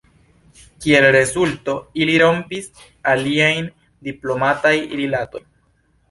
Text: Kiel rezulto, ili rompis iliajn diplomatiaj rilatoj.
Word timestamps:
Kiel 0.83 1.05
rezulto, 1.15 1.75
ili 2.03 2.15
rompis 2.23 2.65
iliajn 3.11 3.67
diplomatiaj 4.09 4.73
rilatoj. 5.01 5.43